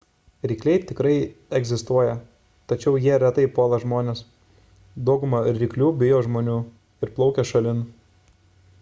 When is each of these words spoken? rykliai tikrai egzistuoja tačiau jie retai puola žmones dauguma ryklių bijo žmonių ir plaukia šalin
rykliai 0.51 0.79
tikrai 0.91 1.17
egzistuoja 1.59 2.15
tačiau 2.73 2.95
jie 3.03 3.19
retai 3.23 3.45
puola 3.59 3.81
žmones 3.83 4.25
dauguma 5.11 5.43
ryklių 5.61 5.93
bijo 6.05 6.23
žmonių 6.29 6.57
ir 7.07 7.13
plaukia 7.19 7.51
šalin 7.53 7.85